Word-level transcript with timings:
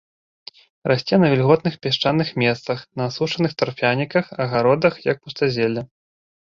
Расце 0.91 1.15
на 1.23 1.29
вільготных 1.33 1.77
пясчаных 1.85 2.33
месцах, 2.45 2.79
на 3.03 3.09
асушаных 3.11 3.51
тарфяніках, 3.61 4.25
агародах, 4.49 4.93
як 5.11 5.17
пустазелле. 5.29 5.81